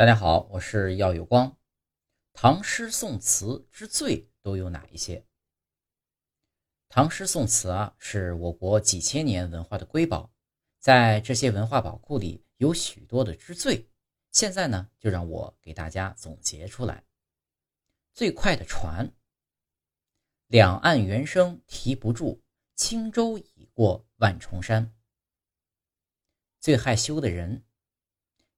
[0.00, 1.58] 大家好，我是耀有光。
[2.32, 5.26] 唐诗宋词之最都有哪一些？
[6.88, 10.32] 唐诗宋词啊，是我国几千年文化的瑰宝，
[10.78, 13.90] 在这些文化宝库里有许多的之最。
[14.32, 17.04] 现在呢，就让我给大家总结出来。
[18.14, 19.12] 最快的船，
[20.46, 22.40] 两岸猿声啼不住，
[22.74, 24.94] 轻舟已过万重山。
[26.58, 27.66] 最害羞的人。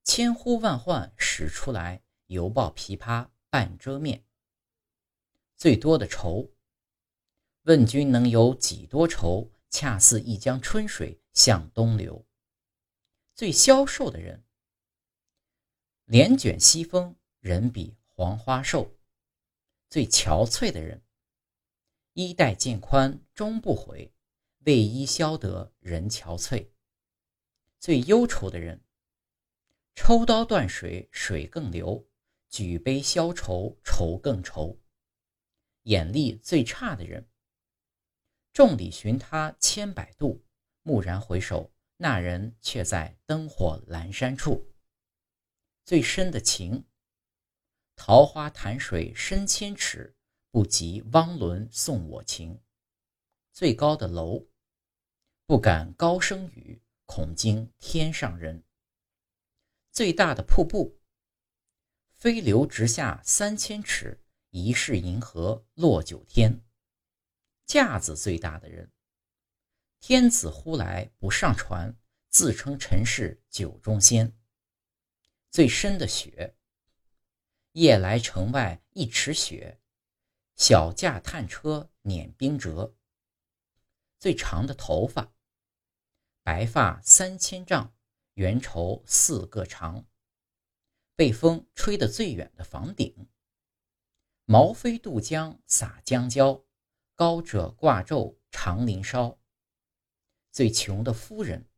[0.04, 4.22] 千呼万唤使出来，犹抱琵琶半遮面。
[5.56, 6.52] 最多的愁，
[7.62, 9.50] 问君能有几多愁？
[9.70, 12.26] 恰似一江春水向东流。
[13.34, 14.44] 最消瘦的人，
[16.04, 18.94] 帘卷西风，人比黄花瘦。
[19.88, 21.02] 最憔悴的人，
[22.12, 24.12] 衣带渐宽终不悔，
[24.66, 26.68] 为伊消得人憔悴。
[27.80, 28.84] 最忧愁的人。
[29.94, 32.06] 抽刀断水，水更流；
[32.48, 34.80] 举杯消愁，愁更愁。
[35.82, 37.28] 眼力最差的人，
[38.52, 40.44] 众里寻他千百度，
[40.84, 44.72] 蓦然回首，那人却在灯火阑珊处。
[45.84, 46.84] 最深的情，
[47.96, 50.16] 桃花潭水深千尺，
[50.50, 52.60] 不及汪伦送我情。
[53.52, 54.46] 最高的楼，
[55.46, 58.64] 不敢高声语，恐惊天上人。
[59.92, 60.98] 最大的瀑布，
[62.14, 66.64] 飞流直下三千尺，疑是银河落九天。
[67.66, 68.90] 架子最大的人，
[70.00, 71.94] 天子呼来不上船，
[72.30, 74.34] 自称臣是酒中仙。
[75.50, 76.56] 最深的雪，
[77.72, 79.78] 夜来城外一尺雪，
[80.56, 82.96] 小驾探车碾冰辙。
[84.18, 85.34] 最长的头发，
[86.42, 87.94] 白发三千丈。
[88.34, 90.06] 缘愁四个长，
[91.14, 93.28] 被风吹得最远的房顶。
[94.44, 96.64] 毛飞渡江洒江郊，
[97.14, 99.38] 高者挂轴长林梢。
[100.50, 101.68] 最穷的夫人，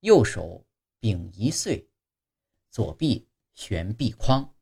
[0.00, 0.66] 右手
[0.98, 1.90] 秉一岁，
[2.70, 4.54] 左臂悬臂筐。